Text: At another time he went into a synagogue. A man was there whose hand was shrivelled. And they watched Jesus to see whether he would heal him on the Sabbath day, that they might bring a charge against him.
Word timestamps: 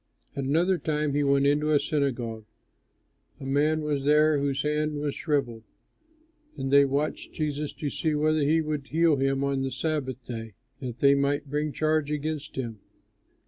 At 0.35 0.45
another 0.45 0.79
time 0.79 1.13
he 1.13 1.23
went 1.23 1.45
into 1.45 1.71
a 1.71 1.77
synagogue. 1.79 2.45
A 3.39 3.45
man 3.45 3.81
was 3.83 4.03
there 4.03 4.39
whose 4.39 4.63
hand 4.63 4.95
was 4.95 5.13
shrivelled. 5.13 5.61
And 6.57 6.71
they 6.73 6.85
watched 6.85 7.33
Jesus 7.33 7.71
to 7.73 7.91
see 7.91 8.15
whether 8.15 8.39
he 8.41 8.61
would 8.61 8.87
heal 8.87 9.17
him 9.17 9.43
on 9.43 9.61
the 9.61 9.69
Sabbath 9.69 10.25
day, 10.25 10.55
that 10.79 10.97
they 10.97 11.13
might 11.13 11.51
bring 11.51 11.67
a 11.69 11.71
charge 11.71 12.09
against 12.09 12.55
him. 12.55 12.79